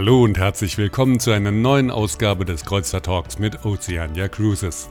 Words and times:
Hallo 0.00 0.24
und 0.24 0.38
herzlich 0.38 0.78
willkommen 0.78 1.20
zu 1.20 1.30
einer 1.30 1.50
neuen 1.50 1.90
Ausgabe 1.90 2.46
des 2.46 2.64
Kreuzfahrt 2.64 3.04
Talks 3.04 3.38
mit 3.38 3.66
Oceania 3.66 4.28
Cruises. 4.28 4.88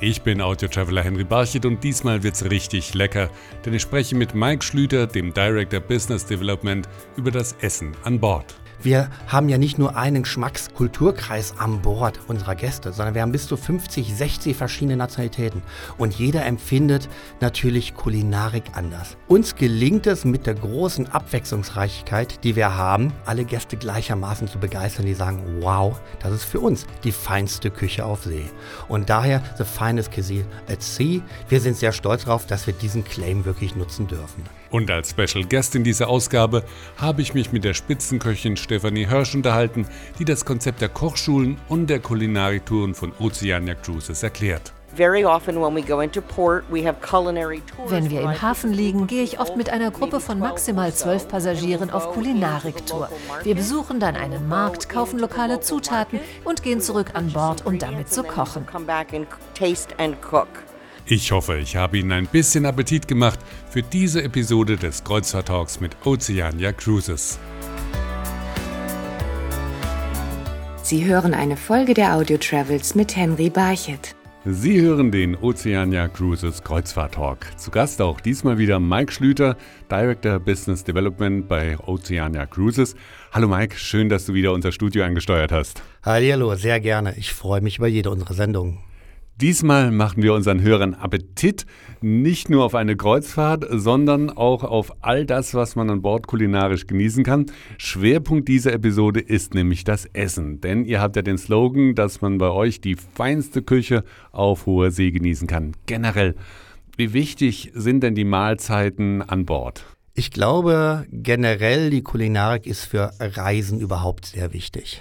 Ich 0.00 0.22
bin 0.22 0.40
Audio-Traveler 0.40 1.04
Henry 1.04 1.22
Barchit 1.22 1.64
und 1.64 1.84
diesmal 1.84 2.24
wird's 2.24 2.44
richtig 2.44 2.92
lecker, 2.92 3.30
denn 3.64 3.74
ich 3.74 3.82
spreche 3.82 4.16
mit 4.16 4.34
Mike 4.34 4.64
Schlüter, 4.64 5.06
dem 5.06 5.32
Director 5.32 5.78
Business 5.78 6.26
Development, 6.26 6.88
über 7.16 7.30
das 7.30 7.54
Essen 7.60 7.96
an 8.02 8.18
Bord. 8.18 8.56
Wir 8.80 9.10
haben 9.26 9.48
ja 9.48 9.58
nicht 9.58 9.76
nur 9.76 9.96
einen 9.96 10.22
Geschmackskulturkreis 10.22 11.54
an 11.58 11.82
Bord 11.82 12.20
unserer 12.28 12.54
Gäste, 12.54 12.92
sondern 12.92 13.14
wir 13.14 13.22
haben 13.22 13.32
bis 13.32 13.48
zu 13.48 13.56
50, 13.56 14.14
60 14.14 14.56
verschiedene 14.56 14.96
Nationalitäten. 14.96 15.62
Und 15.96 16.14
jeder 16.14 16.46
empfindet 16.46 17.08
natürlich 17.40 17.96
Kulinarik 17.96 18.64
anders. 18.74 19.16
Uns 19.26 19.56
gelingt 19.56 20.06
es 20.06 20.24
mit 20.24 20.46
der 20.46 20.54
großen 20.54 21.08
Abwechslungsreichkeit, 21.08 22.44
die 22.44 22.54
wir 22.54 22.76
haben, 22.76 23.12
alle 23.26 23.44
Gäste 23.44 23.76
gleichermaßen 23.76 24.46
zu 24.46 24.58
begeistern, 24.58 25.06
die 25.06 25.14
sagen, 25.14 25.42
wow, 25.60 26.00
das 26.20 26.32
ist 26.32 26.44
für 26.44 26.60
uns 26.60 26.86
die 27.02 27.12
feinste 27.12 27.70
Küche 27.70 28.04
auf 28.04 28.22
See. 28.22 28.44
Und 28.86 29.10
daher 29.10 29.42
The 29.56 29.64
Finest 29.64 30.12
Cuisine 30.12 30.46
at 30.70 30.82
Sea. 30.82 31.20
Wir 31.48 31.60
sind 31.60 31.76
sehr 31.76 31.92
stolz 31.92 32.24
darauf, 32.24 32.46
dass 32.46 32.66
wir 32.66 32.74
diesen 32.74 33.02
Claim 33.02 33.44
wirklich 33.44 33.74
nutzen 33.74 34.06
dürfen. 34.06 34.44
Und 34.70 34.90
als 34.90 35.10
Special 35.10 35.44
Guest 35.44 35.74
in 35.74 35.84
dieser 35.84 36.08
Ausgabe 36.08 36.64
habe 36.96 37.22
ich 37.22 37.34
mich 37.34 37.52
mit 37.52 37.64
der 37.64 37.74
Spitzenköchin 37.74 38.56
Stefanie 38.56 39.06
Hirsch 39.06 39.34
unterhalten, 39.34 39.86
die 40.18 40.24
das 40.24 40.44
Konzept 40.44 40.80
der 40.80 40.88
Kochschulen 40.88 41.56
und 41.68 41.88
der 41.88 42.00
Kulinarikouren 42.00 42.94
von 42.94 43.12
Oceania 43.18 43.74
Cruises 43.74 44.22
erklärt. 44.22 44.72
Wenn 44.96 45.12
wir 48.10 48.20
im 48.22 48.42
Hafen 48.42 48.72
liegen, 48.72 49.06
gehe 49.06 49.22
ich 49.22 49.38
oft 49.38 49.56
mit 49.56 49.70
einer 49.70 49.90
Gruppe 49.90 50.18
von 50.18 50.38
maximal 50.38 50.92
zwölf 50.94 51.28
Passagieren 51.28 51.90
auf 51.90 52.12
Kulinariktour. 52.12 53.10
Wir 53.42 53.54
besuchen 53.54 54.00
dann 54.00 54.16
einen 54.16 54.48
Markt, 54.48 54.88
kaufen 54.88 55.18
lokale 55.18 55.60
Zutaten 55.60 56.20
und 56.44 56.62
gehen 56.62 56.80
zurück 56.80 57.10
an 57.14 57.30
Bord, 57.32 57.66
um 57.66 57.78
damit 57.78 58.10
zu 58.10 58.22
kochen. 58.22 58.66
Ich 61.10 61.32
hoffe, 61.32 61.56
ich 61.56 61.74
habe 61.74 61.96
Ihnen 61.96 62.12
ein 62.12 62.26
bisschen 62.26 62.66
Appetit 62.66 63.08
gemacht 63.08 63.38
für 63.70 63.80
diese 63.82 64.22
Episode 64.22 64.76
des 64.76 65.02
Kreuzfahrt-Talks 65.04 65.80
mit 65.80 65.96
Oceania 66.04 66.70
Cruises. 66.70 67.38
Sie 70.82 71.06
hören 71.06 71.32
eine 71.32 71.56
Folge 71.56 71.94
der 71.94 72.14
Audio 72.14 72.36
Travels 72.36 72.94
mit 72.94 73.16
Henry 73.16 73.48
Barchett. 73.48 74.14
Sie 74.44 74.82
hören 74.82 75.10
den 75.10 75.34
Oceania 75.34 76.08
Cruises 76.08 76.62
Kreuzfahrt 76.62 77.14
Talk. 77.14 77.38
Zu 77.56 77.70
Gast 77.70 78.02
auch 78.02 78.20
diesmal 78.20 78.58
wieder 78.58 78.78
Mike 78.78 79.10
Schlüter, 79.10 79.56
Director 79.90 80.38
Business 80.38 80.84
Development 80.84 81.48
bei 81.48 81.78
Oceania 81.86 82.44
Cruises. 82.44 82.94
Hallo 83.32 83.48
Mike, 83.48 83.78
schön, 83.78 84.10
dass 84.10 84.26
du 84.26 84.34
wieder 84.34 84.52
unser 84.52 84.72
Studio 84.72 85.04
angesteuert 85.04 85.52
hast. 85.52 85.82
Hallo, 86.02 86.54
sehr 86.56 86.80
gerne. 86.80 87.14
Ich 87.16 87.32
freue 87.32 87.62
mich 87.62 87.78
über 87.78 87.88
jede 87.88 88.10
unserer 88.10 88.34
Sendungen. 88.34 88.80
Diesmal 89.40 89.92
machen 89.92 90.24
wir 90.24 90.34
unseren 90.34 90.62
Hörern 90.62 90.94
Appetit, 90.94 91.64
nicht 92.00 92.50
nur 92.50 92.64
auf 92.64 92.74
eine 92.74 92.96
Kreuzfahrt, 92.96 93.64
sondern 93.70 94.30
auch 94.30 94.64
auf 94.64 94.92
all 95.00 95.26
das, 95.26 95.54
was 95.54 95.76
man 95.76 95.90
an 95.90 96.02
Bord 96.02 96.26
kulinarisch 96.26 96.88
genießen 96.88 97.22
kann. 97.22 97.46
Schwerpunkt 97.76 98.48
dieser 98.48 98.72
Episode 98.72 99.20
ist 99.20 99.54
nämlich 99.54 99.84
das 99.84 100.06
Essen, 100.06 100.60
denn 100.60 100.84
ihr 100.84 101.00
habt 101.00 101.14
ja 101.14 101.22
den 101.22 101.38
Slogan, 101.38 101.94
dass 101.94 102.20
man 102.20 102.38
bei 102.38 102.50
euch 102.50 102.80
die 102.80 102.96
feinste 102.96 103.62
Küche 103.62 104.02
auf 104.32 104.66
hoher 104.66 104.90
See 104.90 105.12
genießen 105.12 105.46
kann. 105.46 105.76
Generell, 105.86 106.34
wie 106.96 107.12
wichtig 107.12 107.70
sind 107.74 108.02
denn 108.02 108.16
die 108.16 108.24
Mahlzeiten 108.24 109.22
an 109.22 109.46
Bord? 109.46 109.97
Ich 110.18 110.32
glaube, 110.32 111.06
generell 111.12 111.90
die 111.90 112.02
Kulinarik 112.02 112.66
ist 112.66 112.86
für 112.86 113.12
Reisen 113.20 113.78
überhaupt 113.78 114.26
sehr 114.26 114.52
wichtig. 114.52 115.00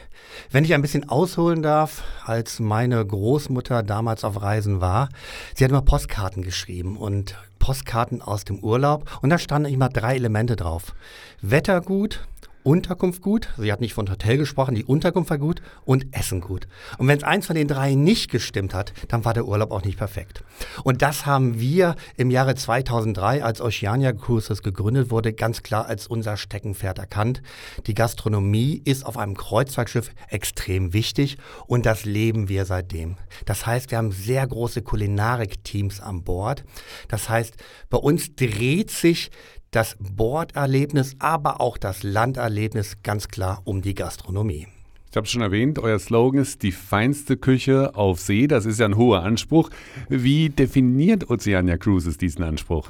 Wenn 0.51 0.63
ich 0.63 0.75
ein 0.75 0.83
bisschen 0.83 1.09
ausholen 1.09 1.63
darf, 1.63 2.03
als 2.23 2.59
meine 2.59 3.03
Großmutter 3.03 3.81
damals 3.81 4.23
auf 4.23 4.39
Reisen 4.39 4.79
war, 4.79 5.09
sie 5.55 5.63
hat 5.63 5.71
immer 5.71 5.81
Postkarten 5.81 6.43
geschrieben 6.43 6.97
und 6.97 7.35
Postkarten 7.57 8.21
aus 8.21 8.45
dem 8.45 8.59
Urlaub 8.59 9.09
und 9.23 9.31
da 9.31 9.39
standen 9.39 9.73
immer 9.73 9.89
drei 9.89 10.17
Elemente 10.17 10.55
drauf. 10.55 10.93
Wettergut, 11.41 12.27
Unterkunft 12.67 13.21
gut, 13.21 13.47
sie 13.57 13.71
hat 13.71 13.79
nicht 13.79 13.93
von 13.93 14.11
Hotel 14.11 14.37
gesprochen, 14.37 14.75
die 14.75 14.83
Unterkunft 14.83 15.29
war 15.29 15.37
gut 15.37 15.61
und 15.85 16.07
Essen 16.11 16.41
gut. 16.41 16.67
Und 16.97 17.07
wenn 17.07 17.17
es 17.17 17.23
eins 17.23 17.47
von 17.47 17.55
den 17.55 17.69
drei 17.69 17.95
nicht 17.95 18.29
gestimmt 18.29 18.73
hat, 18.73 18.91
dann 19.07 19.23
war 19.23 19.33
der 19.33 19.45
Urlaub 19.45 19.71
auch 19.71 19.85
nicht 19.85 19.97
perfekt. 19.97 20.43
Und 20.83 21.01
das 21.01 21.25
haben 21.25 21.61
wir 21.61 21.95
im 22.17 22.29
Jahre 22.29 22.55
2003, 22.55 23.41
als 23.41 23.61
Oceania 23.61 24.11
Cruises 24.11 24.63
gegründet 24.63 25.11
wurde, 25.11 25.31
ganz 25.31 25.63
klar 25.63 25.85
als 25.85 26.07
unser 26.07 26.35
Steckenpferd 26.35 26.99
erkannt. 26.99 27.41
Die 27.85 27.93
Gastronomie 27.93 28.81
ist 28.83 29.05
auf 29.05 29.17
einem 29.17 29.37
Kreuzfahrtschiff 29.37 30.11
extrem 30.27 30.91
wichtig 30.91 31.37
und 31.67 31.85
das 31.85 32.03
leben 32.03 32.49
wir 32.49 32.65
seitdem. 32.65 33.15
Das 33.45 33.65
heißt, 33.65 33.91
wir 33.91 33.97
haben 33.97 34.11
sehr 34.11 34.45
große 34.45 34.81
Kulinarik-Teams 34.81 36.01
an 36.01 36.25
Bord. 36.25 36.65
Das 37.07 37.29
heißt, 37.29 37.55
bei 37.89 37.97
uns 37.97 38.35
dreht 38.35 38.91
sich 38.91 39.31
das 39.71 39.97
Borderlebnis, 39.99 41.15
aber 41.19 41.61
auch 41.61 41.77
das 41.77 42.03
Landerlebnis 42.03 42.97
ganz 43.03 43.27
klar 43.27 43.61
um 43.65 43.81
die 43.81 43.95
Gastronomie. 43.95 44.67
Ich 45.09 45.15
habe 45.15 45.25
es 45.25 45.31
schon 45.31 45.41
erwähnt, 45.41 45.79
euer 45.79 45.99
Slogan 45.99 46.41
ist 46.41 46.63
die 46.63 46.71
feinste 46.71 47.37
Küche 47.37 47.95
auf 47.95 48.19
See. 48.19 48.47
Das 48.47 48.65
ist 48.65 48.79
ja 48.79 48.85
ein 48.85 48.97
hoher 48.97 49.23
Anspruch. 49.23 49.69
Wie 50.09 50.49
definiert 50.49 51.29
Oceania 51.29 51.77
Cruises 51.77 52.17
diesen 52.17 52.43
Anspruch? 52.43 52.89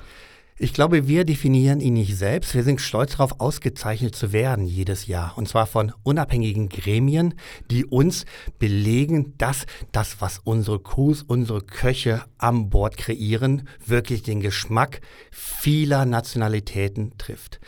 Ich 0.59 0.73
glaube, 0.73 1.07
wir 1.07 1.23
definieren 1.23 1.79
ihn 1.81 1.93
nicht 1.93 2.17
selbst. 2.17 2.55
Wir 2.55 2.63
sind 2.63 2.81
stolz 2.81 3.11
darauf, 3.11 3.39
ausgezeichnet 3.39 4.15
zu 4.15 4.33
werden 4.33 4.65
jedes 4.65 5.05
Jahr. 5.05 5.37
Und 5.37 5.47
zwar 5.47 5.67
von 5.67 5.93
unabhängigen 6.01 6.67
Gremien, 6.67 7.35
die 7.69 7.85
uns 7.85 8.25
belegen, 8.57 9.37
dass 9.37 9.67
das, 9.91 10.19
was 10.19 10.39
unsere 10.43 10.79
Crews, 10.79 11.21
unsere 11.21 11.61
Köche 11.61 12.23
an 12.39 12.71
Bord 12.71 12.97
kreieren, 12.97 13.69
wirklich 13.85 14.23
den 14.23 14.39
Geschmack 14.39 15.01
vieler 15.29 16.05
Nationalitäten 16.05 17.15
trifft. 17.19 17.59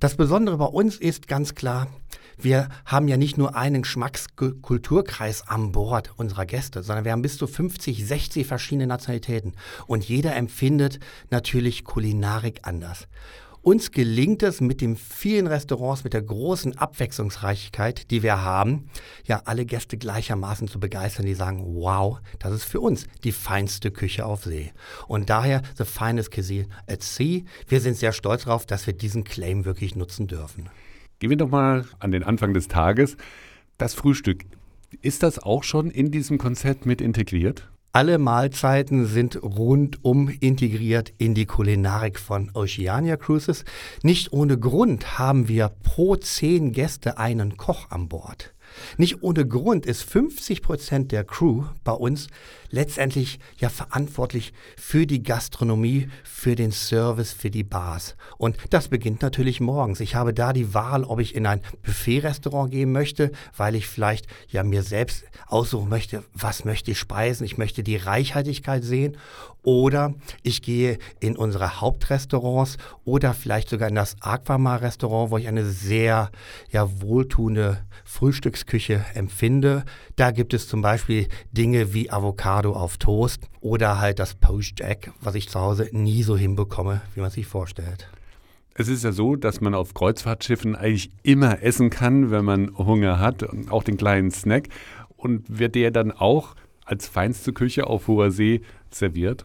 Das 0.00 0.16
Besondere 0.16 0.56
bei 0.56 0.64
uns 0.64 0.96
ist 0.96 1.28
ganz 1.28 1.54
klar, 1.54 1.88
wir 2.40 2.68
haben 2.84 3.08
ja 3.08 3.16
nicht 3.16 3.38
nur 3.38 3.56
einen 3.56 3.82
Geschmackskulturkreis 3.82 5.46
an 5.48 5.72
Bord 5.72 6.12
unserer 6.16 6.46
Gäste, 6.46 6.82
sondern 6.82 7.04
wir 7.04 7.12
haben 7.12 7.22
bis 7.22 7.38
zu 7.38 7.46
50, 7.46 8.06
60 8.06 8.46
verschiedene 8.46 8.86
Nationalitäten. 8.86 9.54
Und 9.86 10.08
jeder 10.08 10.36
empfindet 10.36 11.00
natürlich 11.30 11.84
Kulinarik 11.84 12.60
anders. 12.62 13.08
Uns 13.60 13.90
gelingt 13.90 14.42
es 14.44 14.60
mit 14.60 14.80
den 14.80 14.96
vielen 14.96 15.46
Restaurants, 15.46 16.04
mit 16.04 16.14
der 16.14 16.22
großen 16.22 16.78
Abwechslungsreichkeit, 16.78 18.10
die 18.10 18.22
wir 18.22 18.42
haben, 18.42 18.88
ja, 19.24 19.42
alle 19.44 19.66
Gäste 19.66 19.98
gleichermaßen 19.98 20.68
zu 20.68 20.78
begeistern, 20.80 21.26
die 21.26 21.34
sagen, 21.34 21.64
wow, 21.74 22.18
das 22.38 22.54
ist 22.54 22.64
für 22.64 22.80
uns 22.80 23.06
die 23.24 23.32
feinste 23.32 23.90
Küche 23.90 24.24
auf 24.24 24.44
See. 24.44 24.72
Und 25.06 25.28
daher 25.28 25.62
The 25.76 25.84
Finest 25.84 26.30
Cuisine 26.30 26.68
at 26.86 27.02
Sea. 27.02 27.42
Wir 27.66 27.80
sind 27.80 27.96
sehr 27.96 28.12
stolz 28.12 28.44
darauf, 28.44 28.64
dass 28.64 28.86
wir 28.86 28.94
diesen 28.94 29.24
Claim 29.24 29.64
wirklich 29.64 29.96
nutzen 29.96 30.28
dürfen. 30.28 30.70
Gehen 31.20 31.30
wir 31.30 31.36
doch 31.36 31.50
mal 31.50 31.84
an 31.98 32.12
den 32.12 32.22
Anfang 32.22 32.54
des 32.54 32.68
Tages. 32.68 33.16
Das 33.76 33.94
Frühstück, 33.94 34.44
ist 35.02 35.24
das 35.24 35.40
auch 35.40 35.64
schon 35.64 35.90
in 35.90 36.12
diesem 36.12 36.38
Konzept 36.38 36.86
mit 36.86 37.00
integriert? 37.00 37.68
Alle 37.90 38.18
Mahlzeiten 38.18 39.04
sind 39.06 39.42
rundum 39.42 40.28
integriert 40.28 41.12
in 41.18 41.34
die 41.34 41.46
Kulinarik 41.46 42.20
von 42.20 42.50
Oceania 42.54 43.16
Cruises. 43.16 43.64
Nicht 44.04 44.32
ohne 44.32 44.58
Grund 44.58 45.18
haben 45.18 45.48
wir 45.48 45.72
pro 45.82 46.14
zehn 46.14 46.70
Gäste 46.70 47.18
einen 47.18 47.56
Koch 47.56 47.90
an 47.90 48.08
Bord. 48.08 48.54
Nicht 48.96 49.22
ohne 49.22 49.46
Grund 49.46 49.86
ist 49.86 50.02
50 50.02 50.62
Prozent 50.62 51.12
der 51.12 51.24
Crew 51.24 51.64
bei 51.84 51.92
uns 51.92 52.28
letztendlich 52.70 53.38
ja 53.58 53.68
verantwortlich 53.68 54.52
für 54.76 55.06
die 55.06 55.22
Gastronomie, 55.22 56.08
für 56.22 56.54
den 56.54 56.72
Service, 56.72 57.32
für 57.32 57.50
die 57.50 57.64
Bars. 57.64 58.16
Und 58.36 58.56
das 58.70 58.88
beginnt 58.88 59.22
natürlich 59.22 59.60
morgens. 59.60 60.00
Ich 60.00 60.14
habe 60.14 60.34
da 60.34 60.52
die 60.52 60.74
Wahl, 60.74 61.04
ob 61.04 61.20
ich 61.20 61.34
in 61.34 61.46
ein 61.46 61.62
Buffet-Restaurant 61.82 62.70
gehen 62.70 62.92
möchte, 62.92 63.32
weil 63.56 63.74
ich 63.74 63.86
vielleicht 63.86 64.26
ja 64.48 64.62
mir 64.62 64.82
selbst 64.82 65.24
aussuchen 65.46 65.88
möchte, 65.88 66.24
was 66.34 66.64
möchte 66.64 66.90
ich 66.90 66.98
speisen. 66.98 67.44
Ich 67.44 67.58
möchte 67.58 67.82
die 67.82 67.96
Reichhaltigkeit 67.96 68.84
sehen. 68.84 69.16
Oder 69.62 70.14
ich 70.42 70.62
gehe 70.62 70.98
in 71.20 71.36
unsere 71.36 71.80
Hauptrestaurants 71.80 72.78
oder 73.04 73.34
vielleicht 73.34 73.68
sogar 73.68 73.88
in 73.88 73.96
das 73.96 74.16
Aquamar-Restaurant, 74.20 75.30
wo 75.30 75.36
ich 75.36 75.48
eine 75.48 75.66
sehr 75.66 76.30
ja, 76.70 76.88
wohltuende 77.02 77.84
Frühstücksküche 78.58 79.04
empfinde. 79.14 79.84
Da 80.16 80.30
gibt 80.30 80.54
es 80.54 80.68
zum 80.68 80.82
Beispiel 80.82 81.28
Dinge 81.52 81.94
wie 81.94 82.10
Avocado 82.10 82.72
auf 82.72 82.96
Toast 82.96 83.48
oder 83.60 84.00
halt 84.00 84.18
das 84.18 84.34
Poached 84.34 84.80
Egg, 84.80 85.10
was 85.20 85.34
ich 85.34 85.48
zu 85.48 85.60
Hause 85.60 85.88
nie 85.92 86.22
so 86.22 86.36
hinbekomme, 86.36 87.02
wie 87.14 87.20
man 87.20 87.30
sich 87.30 87.46
vorstellt. 87.46 88.08
Es 88.74 88.88
ist 88.88 89.04
ja 89.04 89.12
so, 89.12 89.36
dass 89.36 89.60
man 89.60 89.74
auf 89.74 89.94
Kreuzfahrtschiffen 89.94 90.76
eigentlich 90.76 91.10
immer 91.22 91.62
essen 91.62 91.90
kann, 91.90 92.30
wenn 92.30 92.44
man 92.44 92.76
Hunger 92.76 93.18
hat, 93.18 93.44
auch 93.70 93.82
den 93.82 93.96
kleinen 93.96 94.30
Snack. 94.30 94.68
Und 95.16 95.58
wird 95.58 95.74
der 95.74 95.90
dann 95.90 96.12
auch 96.12 96.54
als 96.88 97.06
feinste 97.06 97.52
Küche 97.52 97.86
auf 97.86 98.08
hoher 98.08 98.30
See 98.30 98.62
serviert? 98.90 99.44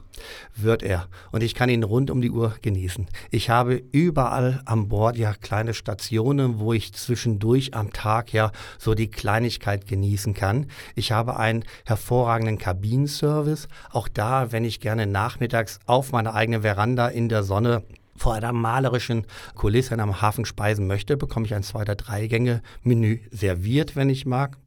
Wird 0.56 0.82
er. 0.82 1.08
Und 1.32 1.44
ich 1.44 1.56
kann 1.56 1.70
ihn 1.70 1.84
rund 1.84 2.10
um 2.10 2.22
die 2.22 2.32
Uhr 2.32 2.56
genießen. 2.62 3.08
Ich 3.32 3.50
habe 3.50 3.84
überall 3.92 4.62
an 4.66 4.88
Bord 4.88 5.18
ja 5.18 5.34
kleine 5.34 5.74
Stationen, 5.74 6.60
wo 6.60 6.72
ich 6.72 6.94
zwischendurch 6.94 7.74
am 7.74 7.92
Tag 7.92 8.32
ja 8.32 8.52
so 8.80 8.94
die 8.94 9.12
Kleinigkeit 9.12 9.86
genießen 9.86 10.34
kann. 10.34 10.68
Ich 10.96 11.12
habe 11.12 11.38
einen 11.38 11.66
hervorragenden 11.86 12.58
Kabinenservice. 12.58 13.68
Auch 13.92 14.08
da, 14.08 14.54
wenn 14.54 14.64
ich 14.64 14.80
gerne 14.80 15.06
nachmittags 15.06 15.80
auf 15.86 16.14
meiner 16.14 16.34
eigenen 16.34 16.62
Veranda 16.62 17.10
in 17.10 17.28
der 17.28 17.44
Sonne 17.44 17.84
vor 18.16 18.36
einer 18.36 18.54
malerischen 18.54 19.26
Kulisse 19.56 20.00
am 20.00 20.22
Hafen 20.22 20.46
speisen 20.46 20.88
möchte, 20.88 21.18
bekomme 21.18 21.46
ich 21.46 21.54
ein 21.54 21.64
zwei- 21.64 21.82
oder 21.82 21.96
drei 21.96 22.28
Gänge-Menü 22.28 23.20
serviert, 23.32 23.98
wenn 23.98 24.10
ich 24.10 24.26
mag. 24.26 24.58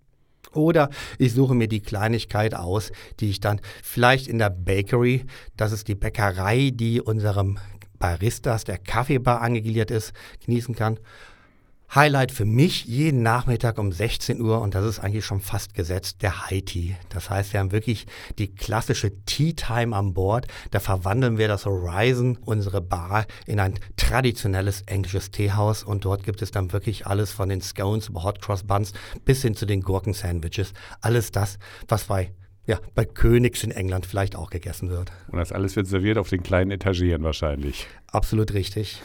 Oder 0.56 0.90
ich 1.18 1.32
suche 1.32 1.54
mir 1.54 1.68
die 1.68 1.80
Kleinigkeit 1.80 2.54
aus, 2.54 2.90
die 3.20 3.30
ich 3.30 3.40
dann 3.40 3.60
vielleicht 3.82 4.26
in 4.26 4.38
der 4.38 4.50
Bakery, 4.50 5.24
das 5.56 5.72
ist 5.72 5.88
die 5.88 5.94
Bäckerei, 5.94 6.70
die 6.72 7.00
unserem 7.00 7.58
Baristas 7.98 8.64
der 8.64 8.78
Kaffeebar 8.78 9.40
angegliedert 9.40 9.90
ist, 9.90 10.12
genießen 10.44 10.74
kann. 10.74 10.98
Highlight 11.94 12.32
für 12.32 12.44
mich 12.44 12.84
jeden 12.84 13.22
Nachmittag 13.22 13.78
um 13.78 13.92
16 13.92 14.40
Uhr, 14.40 14.60
und 14.60 14.74
das 14.74 14.84
ist 14.84 14.98
eigentlich 14.98 15.24
schon 15.24 15.40
fast 15.40 15.74
gesetzt, 15.74 16.22
der 16.22 16.46
High 16.46 16.64
Tea. 16.64 16.96
Das 17.08 17.30
heißt, 17.30 17.52
wir 17.52 17.60
haben 17.60 17.72
wirklich 17.72 18.06
die 18.38 18.54
klassische 18.54 19.12
Tea 19.24 19.54
Time 19.54 19.94
an 19.94 20.12
Bord. 20.12 20.46
Da 20.70 20.80
verwandeln 20.80 21.38
wir 21.38 21.48
das 21.48 21.64
Horizon, 21.64 22.38
unsere 22.44 22.80
Bar, 22.80 23.26
in 23.46 23.60
ein 23.60 23.74
traditionelles 23.96 24.82
englisches 24.82 25.30
Teehaus 25.30 25.84
und 25.84 26.04
dort 26.04 26.24
gibt 26.24 26.42
es 26.42 26.50
dann 26.50 26.72
wirklich 26.72 27.06
alles 27.06 27.30
von 27.30 27.48
den 27.48 27.60
Scones 27.60 28.08
über 28.08 28.24
Hot 28.24 28.42
Cross 28.42 28.64
Buns 28.64 28.92
bis 29.24 29.42
hin 29.42 29.54
zu 29.54 29.66
den 29.66 29.82
Gurken-Sandwiches. 29.82 30.72
Alles 31.00 31.30
das, 31.30 31.58
was 31.88 32.04
bei 32.04 32.32
ja, 32.68 32.80
bei 32.96 33.04
Königs 33.04 33.62
in 33.62 33.70
England 33.70 34.06
vielleicht 34.06 34.34
auch 34.34 34.50
gegessen 34.50 34.90
wird. 34.90 35.12
Und 35.28 35.38
das 35.38 35.52
alles 35.52 35.76
wird 35.76 35.86
serviert 35.86 36.18
auf 36.18 36.30
den 36.30 36.42
kleinen 36.42 36.72
Etagieren 36.72 37.22
wahrscheinlich. 37.22 37.86
Absolut 38.08 38.54
richtig 38.54 39.00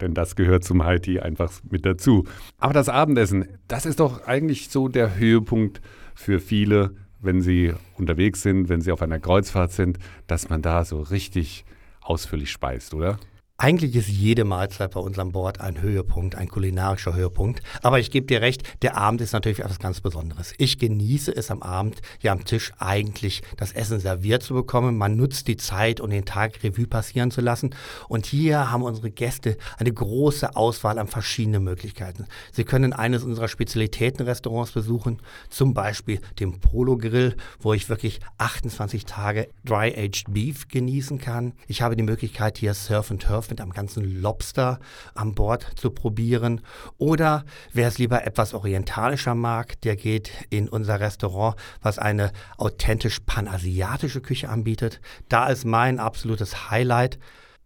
denn 0.00 0.14
das 0.14 0.36
gehört 0.36 0.64
zum 0.64 0.84
Haiti 0.84 1.20
einfach 1.20 1.52
mit 1.70 1.84
dazu. 1.84 2.24
Aber 2.58 2.72
das 2.72 2.88
Abendessen, 2.88 3.46
das 3.68 3.86
ist 3.86 4.00
doch 4.00 4.26
eigentlich 4.26 4.70
so 4.70 4.88
der 4.88 5.16
Höhepunkt 5.16 5.80
für 6.14 6.40
viele, 6.40 6.94
wenn 7.20 7.40
sie 7.40 7.74
unterwegs 7.96 8.42
sind, 8.42 8.68
wenn 8.68 8.80
sie 8.80 8.92
auf 8.92 9.02
einer 9.02 9.20
Kreuzfahrt 9.20 9.72
sind, 9.72 9.98
dass 10.26 10.48
man 10.48 10.62
da 10.62 10.84
so 10.84 11.00
richtig 11.00 11.64
ausführlich 12.00 12.50
speist, 12.50 12.94
oder? 12.94 13.18
Eigentlich 13.60 13.96
ist 13.96 14.06
jede 14.06 14.44
Mahlzeit 14.44 14.92
bei 14.92 15.00
uns 15.00 15.18
an 15.18 15.32
Bord 15.32 15.60
ein 15.60 15.82
Höhepunkt, 15.82 16.36
ein 16.36 16.46
kulinarischer 16.46 17.16
Höhepunkt. 17.16 17.60
Aber 17.82 17.98
ich 17.98 18.12
gebe 18.12 18.24
dir 18.24 18.40
recht, 18.40 18.62
der 18.82 18.96
Abend 18.96 19.20
ist 19.20 19.32
natürlich 19.32 19.58
etwas 19.58 19.80
ganz 19.80 20.00
Besonderes. 20.00 20.54
Ich 20.58 20.78
genieße 20.78 21.34
es 21.34 21.50
am 21.50 21.60
Abend, 21.62 22.00
ja 22.20 22.30
am 22.30 22.44
Tisch 22.44 22.72
eigentlich 22.78 23.42
das 23.56 23.72
Essen 23.72 23.98
serviert 23.98 24.44
zu 24.44 24.54
bekommen. 24.54 24.96
Man 24.96 25.16
nutzt 25.16 25.48
die 25.48 25.56
Zeit, 25.56 26.00
um 26.00 26.08
den 26.08 26.24
Tag 26.24 26.62
Revue 26.62 26.86
passieren 26.86 27.32
zu 27.32 27.40
lassen. 27.40 27.74
Und 28.08 28.26
hier 28.26 28.70
haben 28.70 28.84
unsere 28.84 29.10
Gäste 29.10 29.56
eine 29.76 29.92
große 29.92 30.54
Auswahl 30.54 30.96
an 30.96 31.08
verschiedenen 31.08 31.64
Möglichkeiten. 31.64 32.26
Sie 32.52 32.62
können 32.62 32.92
eines 32.92 33.24
unserer 33.24 33.48
Spezialitätenrestaurants 33.48 34.70
besuchen, 34.70 35.18
zum 35.50 35.74
Beispiel 35.74 36.20
den 36.38 36.60
Polo 36.60 36.96
Grill, 36.96 37.34
wo 37.58 37.72
ich 37.72 37.88
wirklich 37.88 38.20
28 38.38 39.04
Tage 39.04 39.48
Dry-Aged 39.64 40.32
Beef 40.32 40.68
genießen 40.68 41.18
kann. 41.18 41.54
Ich 41.66 41.82
habe 41.82 41.96
die 41.96 42.04
Möglichkeit, 42.04 42.56
hier 42.58 42.72
Surf 42.72 43.10
and 43.10 43.20
Turf 43.20 43.47
mit 43.50 43.60
einem 43.60 43.72
ganzen 43.72 44.20
Lobster 44.20 44.78
an 45.14 45.34
Bord 45.34 45.66
zu 45.76 45.90
probieren. 45.90 46.60
Oder 46.98 47.44
wer 47.72 47.88
es 47.88 47.98
lieber 47.98 48.26
etwas 48.26 48.54
orientalischer 48.54 49.34
mag, 49.34 49.80
der 49.82 49.96
geht 49.96 50.30
in 50.50 50.68
unser 50.68 51.00
Restaurant, 51.00 51.56
was 51.82 51.98
eine 51.98 52.32
authentisch 52.56 53.20
panasiatische 53.20 54.20
Küche 54.20 54.48
anbietet. 54.48 55.00
Da 55.28 55.48
ist 55.48 55.64
mein 55.64 55.98
absolutes 56.00 56.70
Highlight 56.70 57.18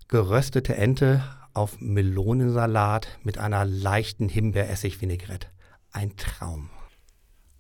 geröstete 0.09 0.77
Ente 0.77 1.23
auf 1.55 1.81
Melonensalat 1.81 3.09
mit 3.23 3.39
einer 3.39 3.65
leichten 3.65 4.29
Himbeeressig-Vinaigrette. 4.29 5.49
Ein 5.93 6.17
Traum. 6.17 6.71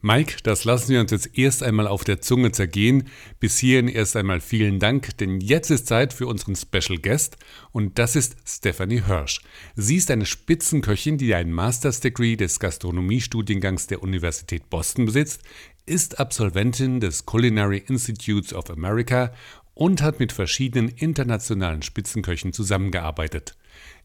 Mike, 0.04 0.38
das 0.43 0.64
lassen 0.64 0.88
wir 0.88 1.00
uns 1.00 1.12
jetzt 1.12 1.38
erst 1.38 1.62
einmal 1.62 1.87
auf 1.87 2.02
der 2.02 2.20
Zunge 2.20 2.50
zergehen. 2.50 3.08
Bis 3.38 3.58
hierhin 3.58 3.87
erst 3.87 4.16
einmal 4.16 4.40
vielen 4.40 4.81
Dank, 4.81 5.16
denn 5.19 5.40
jetzt 5.40 5.70
ist 5.70 5.87
Zeit 5.87 6.12
für 6.12 6.26
unseren 6.26 6.56
Special 6.56 6.99
Guest 6.99 7.37
und 7.70 8.00
das 8.00 8.16
ist 8.16 8.34
Stephanie 8.44 9.04
Hirsch. 9.04 9.43
Sie 9.76 9.94
ist 9.94 10.10
eine 10.10 10.26
Spitzenköchin, 10.26 11.19
die 11.19 11.37
einen 11.37 11.52
Master's 11.52 12.00
Degree 12.00 12.34
des 12.34 12.58
Gastronomiestudiengangs 12.58 13.87
der 13.87 14.02
Universität 14.02 14.69
Boston 14.70 15.06
besitzt, 15.06 15.43
ist 15.87 16.19
Absolventin 16.19 16.99
des 16.99 17.25
Culinary 17.25 17.84
Institutes 17.87 18.52
of 18.52 18.70
America 18.70 19.32
und 19.75 20.02
hat 20.02 20.19
mit 20.19 20.32
verschiedenen 20.32 20.88
internationalen 20.88 21.82
Spitzenköchen 21.82 22.52
zusammengearbeitet. 22.52 23.56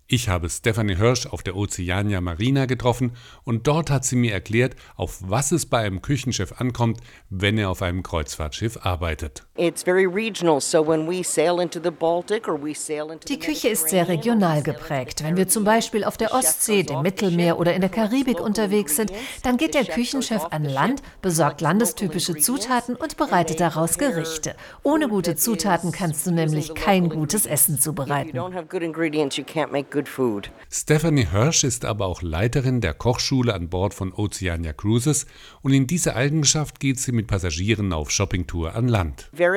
Ich 0.10 0.30
habe 0.30 0.50
Stephanie 0.50 0.96
Hirsch 0.96 1.26
auf 1.26 1.44
der 1.44 1.58
Oceania 1.58 2.22
Marina 2.22 2.66
getroffen 2.66 3.12
und 3.44 3.68
dort 3.68 3.90
hat 3.92 4.06
sie 4.06 4.16
mir 4.16 4.32
erklärt, 4.32 4.78
auf 4.96 5.18
was 5.20 5.52
es 5.52 5.66
bei 5.66 5.80
einem 5.80 6.02
Küchenchef 6.02 6.62
ankommt, 6.62 7.02
wenn 7.30 7.58
er 7.58 7.70
auf 7.70 7.82
einem 7.82 8.04
Kreuzfahrtschiff 8.04 8.86
arbeitet. 8.86 9.46
Die 9.58 9.72
Küche 13.40 13.68
ist 13.68 13.90
sehr 13.90 14.08
regional 14.08 14.64
geprägt. 14.64 15.24
Wenn 15.26 15.36
wir 15.36 15.50
zum 15.50 15.66
Beispiel 15.66 16.06
auf 16.06 16.16
der 16.16 16.34
Ostsee, 16.34 16.84
dem 16.84 17.02
Mittelmeer 17.02 17.60
oder 17.60 17.74
in 17.74 17.82
der 17.82 17.90
Karibik 17.90 18.40
unterwegs 18.40 18.96
sind, 18.96 19.12
dann 19.44 19.58
geht 19.58 19.74
der 19.74 19.84
Küchenchef 19.84 20.46
an 20.52 20.64
Land, 20.64 21.02
besorgt 21.22 21.60
landestypische 21.60 22.36
Zutaten 22.38 22.96
und 22.96 23.18
bereitet 23.18 23.60
daraus 23.60 23.98
Gerichte. 23.98 24.56
Ohne 24.84 25.10
gute 25.10 25.36
Zutaten 25.36 25.92
kannst 25.92 26.26
du 26.26 26.32
nämlich 26.32 26.74
kein 26.76 27.10
gutes 27.10 27.46
Essen 27.46 27.78
zubereiten. 27.78 28.40
Stephanie 30.70 31.28
Hirsch 31.32 31.64
ist 31.64 31.86
aber 31.86 32.06
auch 32.06 32.22
Leiterin 32.22 32.82
der 32.82 32.94
Kochschule 32.94 33.54
an 33.54 33.70
Bord 33.70 33.94
von 33.94 34.14
Oceania 34.14 34.74
Cruises 34.74 35.26
und 35.62 35.74
in 35.74 35.88
dieser 35.88 36.16
Eigenschaft 36.16 36.80
geht 36.80 37.00
sie 37.00 37.12
mit 37.12 37.28
Passagieren 37.28 37.94
auf 37.94 38.12
Shoppingtour 38.12 38.76
an 38.76 38.88
Land. 38.88 39.30
Wenn 39.32 39.54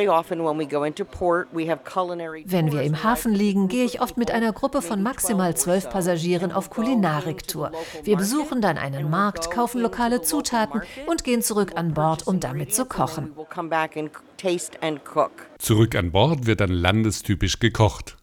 wir 2.73 2.83
im 2.83 3.03
Hafen 3.03 3.35
liegen, 3.35 3.69
gehe 3.69 3.85
ich 3.85 4.01
oft 4.01 4.17
mit 4.17 4.31
einer 4.31 4.53
Gruppe 4.53 4.83
von 4.83 5.03
maximal 5.03 5.57
zwölf 5.57 5.91
Passagieren 5.91 6.53
auf 6.53 6.71
Kulinariktour. 6.71 7.73
Wir 8.05 8.17
besuchen 8.17 8.61
dann 8.61 8.79
einen 8.79 9.11
Markt, 9.11 9.51
kaufen 9.51 9.81
lokale 9.81 10.23
Zutaten 10.23 10.83
und 11.07 11.25
gehen 11.25 11.43
zurück 11.43 11.73
an 11.75 11.95
Bord, 11.95 12.27
um 12.27 12.41
damit 12.41 12.75
zu 12.75 12.85
kochen. 12.87 13.33
Zurück 15.59 15.95
an 15.95 16.13
Bord 16.13 16.47
wird 16.47 16.61
dann 16.61 16.71
landestypisch 16.71 17.59
gekocht. 17.59 18.17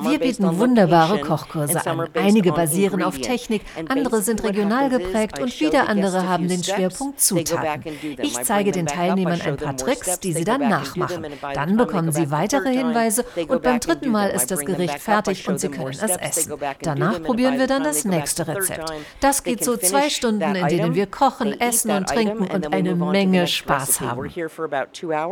Wir 0.00 0.18
bieten 0.18 0.58
wunderbare 0.58 1.20
Kochkurse 1.20 1.86
an. 1.86 2.08
Einige 2.14 2.52
basieren 2.52 3.02
auf 3.02 3.18
Technik, 3.18 3.62
andere 3.88 4.22
sind 4.22 4.42
regional 4.42 4.88
geprägt 4.88 5.38
und 5.40 5.60
wieder 5.60 5.88
andere 5.88 6.26
haben 6.26 6.48
den 6.48 6.64
Schwerpunkt 6.64 7.20
Zutaten. 7.20 7.92
Ich 8.22 8.42
zeige 8.42 8.72
den 8.72 8.86
Teilnehmern 8.86 9.40
ein 9.42 9.56
paar 9.58 9.76
Tricks, 9.76 10.18
die 10.20 10.32
sie 10.32 10.44
dann 10.44 10.62
nachmachen. 10.68 11.26
Dann 11.52 11.76
bekommen 11.76 12.10
sie 12.10 12.30
weitere 12.30 12.74
Hinweise 12.74 13.26
und 13.46 13.62
beim 13.62 13.80
dritten 13.80 14.10
Mal 14.10 14.30
ist 14.30 14.50
das 14.50 14.60
Gericht 14.60 14.98
fertig 14.98 15.46
und 15.46 15.60
sie 15.60 15.68
können 15.68 15.90
es 15.90 16.00
essen. 16.00 16.54
Danach 16.80 17.22
probieren 17.22 17.58
wir 17.58 17.66
dann 17.66 17.84
das 17.84 18.06
nächste 18.06 18.48
Rezept. 18.48 18.90
Das 19.20 19.42
geht 19.42 19.62
so 19.62 19.76
zwei 19.76 20.08
Stunden, 20.08 20.54
in 20.54 20.68
denen 20.68 20.94
wir 20.94 21.06
kochen, 21.06 21.60
essen 21.60 21.90
und 21.90 22.08
trinken 22.08 22.46
und 22.46 22.72
eine 22.72 22.94
Menge 22.94 23.46
Spaß 23.46 24.00
haben 24.00 24.30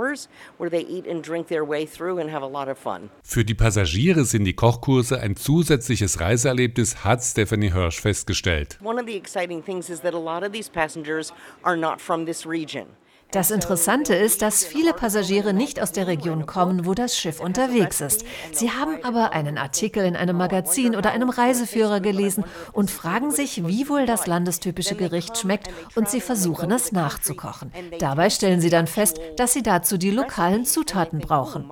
hours 0.03 0.29
where 0.59 0.71
they 0.71 0.81
eat 0.81 1.07
and 1.07 1.23
drink 1.23 1.49
their 1.49 1.65
way 1.65 1.87
through 1.87 2.19
and 2.19 2.31
have 2.31 2.43
a 2.43 2.47
lot 2.47 2.69
of 2.69 2.79
fun. 2.79 3.11
Für 3.23 3.45
die 3.45 3.55
Passagiere 3.55 4.25
sind 4.25 4.45
die 4.45 4.53
Kochkurse 4.53 5.21
ein 5.21 5.37
zusätzliches 5.37 6.21
Reiseerlebnis, 6.21 7.05
hat 7.05 7.23
Stephanie 7.23 7.73
Hirsch 7.73 8.01
festgestellt. 8.01 8.79
One 8.81 8.99
of 8.99 9.07
the 9.07 9.17
exciting 9.17 9.63
things 9.63 9.89
is 9.89 10.01
that 10.01 10.15
a 10.15 10.19
lot 10.19 10.43
of 10.43 10.53
these 10.53 10.69
passengers 10.69 11.33
are 11.63 11.77
not 11.77 12.01
from 12.01 12.27
this 12.27 12.47
region. 12.47 12.87
Das 13.33 13.51
Interessante 13.51 14.15
ist, 14.15 14.43
dass 14.43 14.63
viele 14.63 14.93
Passagiere 14.93 15.55
nicht 15.55 15.81
aus 15.81 15.91
der 15.91 16.07
Region 16.07 16.45
kommen, 16.45 16.85
wo 16.85 16.93
das 16.93 17.17
Schiff 17.17 17.41
unterwegs 17.41 18.03
ist. 18.03 18.27
Sie 18.53 18.71
haben 18.71 19.03
aber 19.05 19.33
einen 19.33 19.57
Artikel 19.57 20.05
in 20.05 20.17
einem 20.17 20.37
Magazin 20.37 20.95
oder 20.95 21.13
einem 21.13 21.31
Reiseführer 21.31 22.01
gelesen 22.01 22.45
und 22.73 22.91
fragen 22.91 23.31
sich, 23.31 23.67
wie 23.67 23.89
wohl 23.89 24.05
das 24.05 24.27
landestypische 24.27 24.97
Gericht 24.97 25.39
schmeckt 25.39 25.71
und 25.95 26.11
sie 26.11 26.21
versuchen 26.21 26.71
es 26.73 26.93
nachzukochen. 26.93 27.73
Dabei 27.99 28.29
stellen 28.29 28.61
sie 28.61 28.71
dann 28.71 28.87
fest, 28.87 29.19
dass 29.39 29.55
sie 29.55 29.63
dazu 29.63 29.97
die 29.97 30.11
lokalen 30.11 30.67
Zutaten 30.67 31.19
brauchen. 31.19 31.71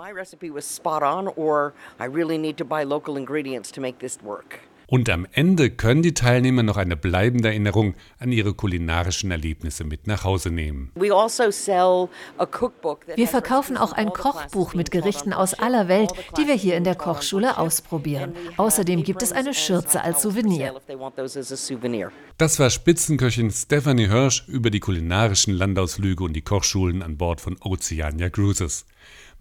Und 4.91 5.09
am 5.09 5.25
Ende 5.31 5.71
können 5.71 6.03
die 6.03 6.15
Teilnehmer 6.15 6.65
noch 6.65 6.77
eine 6.77 6.97
bleibende 6.97 7.47
Erinnerung 7.47 7.95
an 8.19 8.33
ihre 8.33 8.55
kulinarischen 8.55 9.31
Erlebnisse 9.31 9.85
mit 9.85 10.09
nach 10.09 10.25
Hause 10.25 10.51
nehmen. 10.51 10.91
Also 10.97 12.09
wir 13.15 13.29
verkaufen 13.29 13.77
auch 13.77 13.93
ein 13.93 14.13
Kochbuch 14.13 14.75
mit 14.75 14.91
Gerichten 14.91 15.33
aus 15.33 15.55
aller 15.55 15.87
Welt, 15.87 16.11
die 16.37 16.49
wir 16.49 16.55
hier 16.55 16.77
in 16.77 16.83
der 16.83 16.97
Kochschule 16.97 17.57
ausprobieren. 17.57 18.35
Außerdem 18.57 19.05
gibt 19.05 19.23
es 19.23 19.31
eine 19.31 19.55
Schürze 19.55 20.03
als 20.03 20.23
Souvenir. 20.23 20.75
Das 22.37 22.59
war 22.59 22.69
Spitzenköchin 22.69 23.53
Stephanie 23.53 24.09
Hirsch 24.09 24.49
über 24.49 24.71
die 24.71 24.81
kulinarischen 24.81 25.55
Landausflüge 25.55 26.25
und 26.25 26.33
die 26.33 26.43
Kochschulen 26.43 27.05
an 27.05 27.17
Bord 27.17 27.41
von 27.41 27.57
Oceania 27.61 28.29
Cruises. 28.29 28.87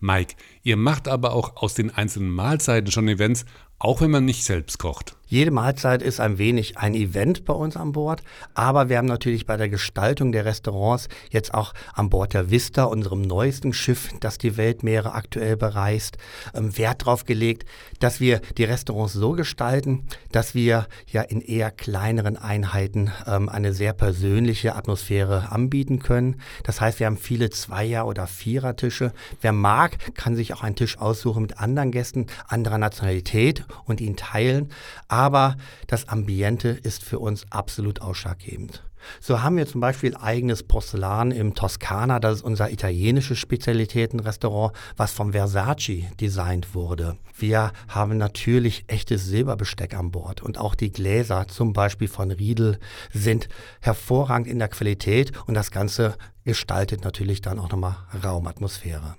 Mike, 0.01 0.35
ihr 0.69 0.77
macht 0.77 1.07
aber 1.07 1.33
auch 1.33 1.55
aus 1.55 1.73
den 1.73 1.89
einzelnen 1.89 2.29
Mahlzeiten 2.29 2.91
schon 2.91 3.07
Events, 3.07 3.43
auch 3.79 4.01
wenn 4.01 4.11
man 4.11 4.25
nicht 4.25 4.43
selbst 4.43 4.77
kocht. 4.77 5.15
Jede 5.31 5.51
Mahlzeit 5.51 6.01
ist 6.01 6.19
ein 6.19 6.39
wenig 6.39 6.79
ein 6.79 6.95
Event 6.95 7.45
bei 7.45 7.53
uns 7.53 7.77
an 7.77 7.91
Bord, 7.91 8.23
aber 8.55 8.89
wir 8.89 8.97
haben 8.97 9.05
natürlich 9.05 9.45
bei 9.45 9.57
der 9.57 9.69
Gestaltung 9.69 10.31
der 10.31 10.43
Restaurants 10.43 11.07
jetzt 11.29 11.53
auch 11.53 11.75
an 11.93 12.09
Bord 12.09 12.33
der 12.33 12.49
Vista, 12.49 12.85
unserem 12.85 13.21
neuesten 13.21 13.71
Schiff, 13.71 14.09
das 14.21 14.39
die 14.39 14.57
Weltmeere 14.57 15.13
aktuell 15.13 15.55
bereist, 15.55 16.17
ähm, 16.55 16.75
Wert 16.79 17.03
darauf 17.03 17.25
gelegt, 17.25 17.69
dass 17.99 18.19
wir 18.19 18.41
die 18.57 18.63
Restaurants 18.63 19.13
so 19.13 19.33
gestalten, 19.33 20.07
dass 20.31 20.55
wir 20.55 20.87
ja 21.05 21.21
in 21.21 21.41
eher 21.41 21.69
kleineren 21.69 22.35
Einheiten 22.35 23.11
ähm, 23.27 23.49
eine 23.49 23.73
sehr 23.73 23.93
persönliche 23.93 24.75
Atmosphäre 24.75 25.51
anbieten 25.51 25.99
können. 25.99 26.41
Das 26.63 26.81
heißt, 26.81 26.99
wir 26.99 27.05
haben 27.05 27.17
viele 27.17 27.51
Zweier- 27.51 28.07
oder 28.07 28.25
Vierertische. 28.25 29.13
Wer 29.41 29.53
mag, 29.53 30.15
kann 30.15 30.35
sich 30.35 30.55
auch 30.55 30.58
einen 30.61 30.75
Tisch 30.75 30.97
aussuchen 30.99 31.41
mit 31.41 31.59
anderen 31.59 31.91
Gästen 31.91 32.27
anderer 32.47 32.77
Nationalität 32.77 33.65
und 33.85 34.01
ihn 34.01 34.15
teilen 34.15 34.69
aber 35.07 35.57
das 35.87 36.07
Ambiente 36.07 36.69
ist 36.69 37.03
für 37.03 37.19
uns 37.19 37.45
absolut 37.49 38.01
ausschlaggebend. 38.01 38.83
So 39.21 39.41
haben 39.41 39.55
wir 39.55 39.65
zum 39.65 39.79
Beispiel 39.79 40.13
eigenes 40.17 40.63
Porzellan 40.63 41.31
im 41.31 41.55
Toskana, 41.55 42.19
das 42.19 42.37
ist 42.37 42.43
unser 42.43 42.69
italienisches 42.69 43.39
Spezialitätenrestaurant, 43.39 44.75
was 44.97 45.13
vom 45.13 45.31
Versace 45.31 46.03
designt 46.19 46.75
wurde. 46.75 47.17
Wir 47.37 47.71
haben 47.87 48.17
natürlich 48.17 48.83
echtes 48.87 49.25
Silberbesteck 49.25 49.93
an 49.95 50.11
Bord 50.11 50.41
und 50.41 50.57
auch 50.57 50.75
die 50.75 50.91
Gläser, 50.91 51.47
zum 51.47 51.71
Beispiel 51.71 52.09
von 52.09 52.29
Riedel, 52.29 52.77
sind 53.13 53.47
hervorragend 53.79 54.47
in 54.47 54.59
der 54.59 54.67
Qualität 54.67 55.31
und 55.47 55.53
das 55.53 55.71
Ganze 55.71 56.17
gestaltet 56.43 57.05
natürlich 57.05 57.41
dann 57.41 57.57
auch 57.57 57.69
nochmal 57.69 57.95
Raumatmosphäre. 58.21 59.15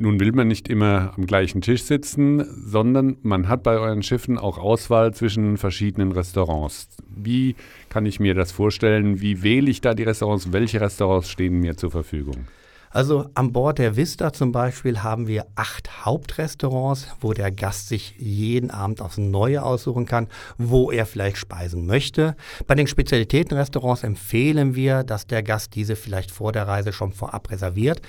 Nun 0.00 0.20
will 0.20 0.30
man 0.30 0.46
nicht 0.46 0.68
immer 0.68 1.12
am 1.16 1.26
gleichen 1.26 1.60
Tisch 1.60 1.82
sitzen, 1.82 2.46
sondern 2.64 3.16
man 3.22 3.48
hat 3.48 3.64
bei 3.64 3.78
euren 3.78 4.04
Schiffen 4.04 4.38
auch 4.38 4.56
Auswahl 4.56 5.12
zwischen 5.12 5.56
verschiedenen 5.56 6.12
Restaurants. 6.12 6.86
Wie 7.08 7.56
kann 7.88 8.06
ich 8.06 8.20
mir 8.20 8.34
das 8.34 8.52
vorstellen? 8.52 9.20
Wie 9.20 9.42
wähle 9.42 9.68
ich 9.68 9.80
da 9.80 9.94
die 9.94 10.04
Restaurants? 10.04 10.52
Welche 10.52 10.80
Restaurants 10.80 11.28
stehen 11.28 11.58
mir 11.58 11.76
zur 11.76 11.90
Verfügung? 11.90 12.46
Also 12.90 13.26
an 13.34 13.52
Bord 13.52 13.78
der 13.78 13.96
Vista 13.96 14.32
zum 14.32 14.52
Beispiel 14.52 15.02
haben 15.02 15.26
wir 15.26 15.46
acht 15.56 16.06
Hauptrestaurants, 16.06 17.08
wo 17.20 17.32
der 17.32 17.50
Gast 17.50 17.88
sich 17.88 18.14
jeden 18.18 18.70
Abend 18.70 19.02
aufs 19.02 19.18
Neue 19.18 19.62
aussuchen 19.62 20.06
kann, 20.06 20.28
wo 20.56 20.90
er 20.90 21.06
vielleicht 21.06 21.36
speisen 21.36 21.86
möchte. 21.86 22.36
Bei 22.66 22.74
den 22.74 22.86
Spezialitätenrestaurants 22.86 24.04
empfehlen 24.04 24.74
wir, 24.74 25.02
dass 25.02 25.26
der 25.26 25.42
Gast 25.42 25.74
diese 25.74 25.96
vielleicht 25.96 26.30
vor 26.30 26.52
der 26.52 26.66
Reise 26.66 26.92
schon 26.92 27.12
vorab 27.12 27.50
reserviert. 27.50 28.00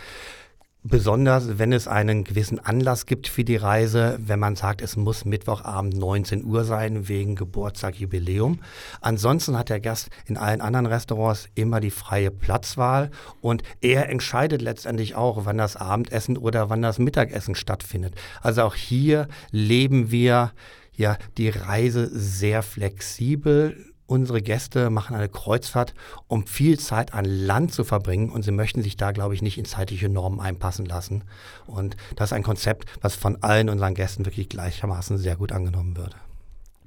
Besonders 0.90 1.60
wenn 1.60 1.72
es 1.72 1.88
einen 1.88 2.24
gewissen 2.24 2.58
Anlass 2.58 3.06
gibt 3.06 3.28
für 3.28 3.44
die 3.44 3.58
Reise, 3.58 4.18
wenn 4.26 4.40
man 4.40 4.56
sagt, 4.56 4.82
es 4.82 4.98
muss 4.98 5.24
Mittwochabend 5.24 5.96
19 5.96 6.44
Uhr 6.44 6.64
sein 6.64 7.08
wegen 7.08 7.36
Geburtstag, 7.36 8.00
Jubiläum. 8.00 8.60
Ansonsten 9.00 9.56
hat 9.56 9.70
der 9.70 9.82
Gast 9.82 10.10
in 10.26 10.36
allen 10.36 10.62
anderen 10.62 10.88
Restaurants 10.88 11.48
immer 11.54 11.80
die 11.80 11.92
freie 11.92 12.32
Platzwahl 12.32 13.12
und 13.40 13.62
er 13.82 14.10
entscheidet 14.10 14.64
letztendlich 14.64 15.14
auch, 15.14 15.46
wann 15.46 15.60
das 15.60 15.76
Abendessen 15.76 16.38
oder 16.38 16.72
wann 16.72 16.82
das 16.82 16.98
Mittagessen 16.98 17.54
stattfindet. 17.54 18.16
Also 18.42 18.64
auch 18.64 18.74
hier 18.74 19.28
leben 19.52 20.10
wir 20.10 20.54
ja 20.96 21.18
die 21.38 21.50
Reise 21.50 22.10
sehr 22.12 22.64
flexibel 22.64 23.89
unsere 24.10 24.42
Gäste 24.42 24.90
machen 24.90 25.16
eine 25.16 25.30
Kreuzfahrt, 25.30 25.94
um 26.28 26.48
viel 26.48 26.80
Zeit 26.80 27.14
an 27.14 27.26
Land 27.26 27.74
zu 27.74 27.84
verbringen 27.84 28.32
und 28.32 28.44
sie 28.44 28.52
möchten 28.52 28.82
sich 28.82 28.98
da, 28.98 29.12
glaube 29.12 29.36
ich, 29.36 29.42
nicht 29.42 29.58
in 29.58 29.66
zeitliche 29.66 30.10
Normen 30.10 30.40
einpassen 30.40 30.86
lassen. 30.86 31.24
Und 31.68 31.96
das 32.16 32.30
ist 32.30 32.34
ein 32.34 32.44
Konzept, 32.44 32.86
was 33.02 33.16
von 33.16 33.38
allen 33.42 33.70
unseren 33.70 33.94
Gästen 33.94 34.26
wirklich 34.26 34.50
gleichermaßen 34.50 35.18
sehr 35.18 35.36
gut 35.36 35.52
angenommen 35.52 35.96
wird. 35.96 36.16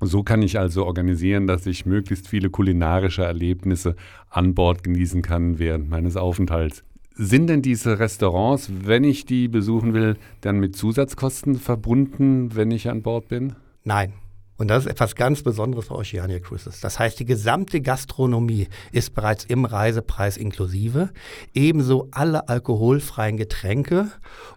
So 0.01 0.25
kann 0.25 0.43
ich 0.43 0.59
also 0.59 0.85
organisieren, 0.85 1.47
dass 1.47 1.65
ich 1.65 1.87
möglichst 1.87 2.27
viele 2.27 2.51
kulinarische 2.51 3.23
Erlebnisse 3.23 3.95
an 4.29 4.55
Bord 4.55 4.83
genießen 4.83 5.23
kann 5.23 5.61
während 5.61 5.89
meines 5.89 6.17
Aufenthalts. 6.17 6.83
Sind 7.15 7.47
denn 7.47 7.63
diese 7.63 8.01
Restaurants, 8.01 8.71
wenn 8.85 9.05
ich 9.05 9.27
die 9.27 9.47
besuchen 9.47 9.95
will, 9.95 10.17
dann 10.41 10.59
mit 10.59 10.75
Zusatzkosten 10.75 11.55
verbunden, 11.55 12.57
wenn 12.57 12.73
ich 12.73 12.89
an 12.89 13.03
Bord 13.03 13.29
bin? 13.29 13.55
Nein, 13.85 14.15
und 14.59 14.69
das 14.69 14.85
ist 14.85 14.91
etwas 14.91 15.15
ganz 15.15 15.43
Besonderes 15.43 15.87
für 15.87 15.95
Oceania 15.95 16.39
Cruises. 16.39 16.81
Das 16.81 16.99
heißt, 16.99 17.19
die 17.19 17.25
gesamte 17.25 17.81
Gastronomie 17.81 18.69
ist 18.93 19.15
bereits 19.15 19.45
im 19.45 19.65
Reisepreis 19.65 20.37
inklusive, 20.37 21.11
ebenso 21.55 22.09
alle 22.11 22.49
alkoholfreien 22.49 23.37
Getränke 23.37 24.11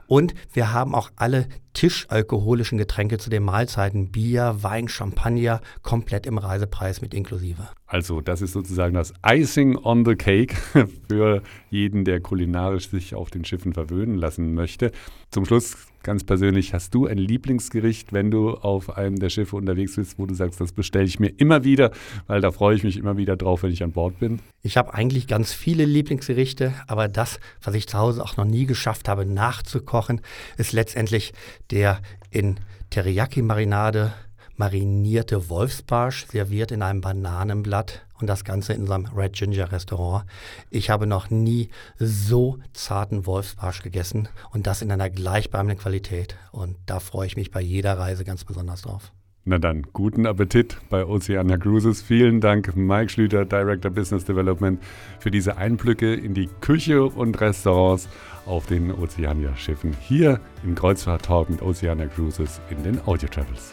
und 0.08 0.34
wir 0.54 0.74
haben 0.74 0.94
auch 0.94 1.10
alle 1.16 1.48
tischalkoholischen 1.76 2.80
Getränke 2.80 3.20
zu 3.20 3.30
den 3.30 3.44
Mahlzeiten, 3.44 4.10
Bier, 4.10 4.58
Wein, 4.62 4.88
Champagner, 4.88 5.62
komplett 5.84 6.26
im 6.26 6.40
Reisepreis 6.40 7.02
mit 7.02 7.14
inklusive. 7.14 7.68
Also 7.86 8.22
das 8.22 8.42
ist 8.42 8.54
sozusagen 8.54 8.96
das 8.96 9.14
Icing 9.24 9.78
on 9.78 10.04
the 10.06 10.16
Cake 10.16 10.56
für 11.08 11.44
jeden, 11.70 12.04
der 12.06 12.22
kulinarisch 12.22 12.90
sich 12.90 13.14
auf 13.14 13.30
den 13.30 13.46
Schiffen 13.46 13.74
verwöhnen 13.74 14.16
lassen 14.16 14.56
möchte. 14.56 14.92
Zum 15.30 15.46
Schluss 15.46 15.76
ganz 16.06 16.24
persönlich, 16.24 16.74
hast 16.74 16.94
du 16.94 17.08
ein 17.08 17.18
Lieblingsgericht, 17.18 18.14
wenn 18.14 18.30
du 18.30 18.52
auf 18.52 18.96
einem 18.96 19.18
der 19.18 19.30
Schiffe 19.30 19.56
unterwegs 19.56 19.96
bist, 19.96 20.20
wo 20.20 20.28
du 20.28 20.36
sagst, 20.36 20.62
das 20.62 20.72
bestelle 20.72 21.06
ich 21.06 21.20
mir 21.20 21.30
immer 21.30 21.64
wieder, 21.64 21.92
weil 22.28 22.42
da 22.42 22.52
freue 22.52 22.76
ich 22.76 22.84
mich 22.84 22.98
immer 22.98 23.18
wieder 23.18 23.36
drauf, 23.36 23.64
wenn 23.64 23.72
ich 23.72 23.84
an 23.84 23.92
Bord 23.92 24.20
bin? 24.20 24.40
Ich 24.62 24.78
habe 24.78 24.94
eigentlich 24.94 25.28
ganz 25.28 25.52
viele 25.52 25.84
Lieblingsgerichte, 25.84 26.76
aber 26.88 27.08
das, 27.08 27.40
was 27.62 27.74
ich 27.74 27.88
zu 27.88 27.98
Hause 27.98 28.24
auch 28.24 28.38
noch 28.38 28.46
nie 28.46 28.68
geschafft 28.68 29.10
habe 29.10 29.26
nachzukochen, 29.26 30.22
ist 30.58 30.74
letztendlich 30.74 31.34
der 31.72 32.02
in 32.30 32.60
Teriyaki-Marinade 32.90 34.14
marinierte 34.58 35.50
Wolfsbarsch, 35.50 36.28
serviert 36.28 36.72
in 36.72 36.82
einem 36.82 37.02
Bananenblatt 37.02 38.06
und 38.20 38.28
das 38.28 38.44
Ganze 38.44 38.74
in 38.74 38.82
unserem 38.82 39.06
Red 39.08 39.34
Ginger 39.34 39.72
Restaurant. 39.72 40.26
Ich 40.70 40.90
habe 40.90 41.08
noch 41.08 41.30
nie 41.30 41.70
so 42.00 42.60
zarten 42.74 43.26
Wolfsbarsch 43.26 43.82
gegessen 43.82 44.30
und 44.52 44.68
das 44.68 44.82
in 44.82 44.92
einer 44.92 45.10
gleichbleibenden 45.10 45.78
Qualität. 45.78 46.38
Und 46.52 46.78
da 46.86 47.00
freue 47.00 47.28
ich 47.28 47.36
mich 47.36 47.52
bei 47.52 47.62
jeder 47.62 47.98
Reise 47.98 48.24
ganz 48.24 48.46
besonders 48.46 48.84
drauf. 48.84 49.12
Na 49.48 49.60
dann, 49.60 49.84
guten 49.94 50.26
Appetit 50.26 50.78
bei 50.90 51.06
Oceania 51.06 51.58
Cruises. 51.58 52.02
Vielen 52.02 52.42
Dank, 52.42 52.76
Mike 52.76 53.10
Schlüter, 53.10 53.46
Director 53.46 53.92
Business 53.92 54.26
Development, 54.26 54.82
für 55.20 55.30
diese 55.30 55.58
Einblicke 55.58 56.16
in 56.16 56.34
die 56.34 56.50
Küche 56.62 57.04
und 57.06 57.40
Restaurants 57.40 58.10
auf 58.48 58.66
den 58.66 58.92
Oceania-Schiffen 58.92 59.96
hier 60.02 60.40
im 60.64 60.74
Kreuzfahrt-Talk 60.74 61.52
mit 61.52 61.62
Oceania 61.62 62.08
Cruises 62.08 62.60
in 62.72 62.82
den 62.82 63.00
Audio 63.06 63.30
Travels. 63.30 63.72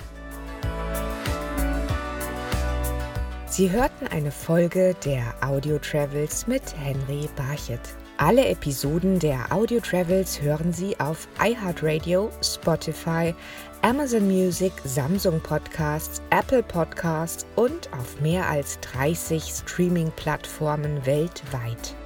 Sie 3.47 3.71
hörten 3.71 4.07
eine 4.09 4.31
Folge 4.31 4.95
der 5.07 5.23
Audio 5.41 5.79
Travels 5.79 6.47
mit 6.47 6.63
Henry 6.77 7.31
Barchet. 7.35 7.81
Alle 8.25 8.47
Episoden 8.47 9.19
der 9.19 9.51
Audio 9.51 9.81
Travels 9.81 10.41
hören 10.41 10.73
Sie 10.73 10.95
auf 11.01 11.27
iHeartRadio, 11.45 12.31
Spotify, 12.41 13.35
Amazon 13.83 14.29
Music, 14.29 14.73
Samsung 14.85 15.41
Podcasts, 15.41 16.23
Apple 16.31 16.63
Podcasts 16.63 17.45
und 17.57 17.93
auf 17.93 18.21
mehr 18.21 18.49
als 18.49 18.79
30 18.79 19.43
Streaming-Plattformen 19.43 21.05
weltweit. 21.05 21.97